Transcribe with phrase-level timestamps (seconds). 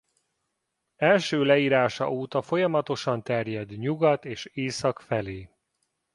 [0.95, 5.49] Első leírása óta folyamatosan terjed nyugat és észak felé.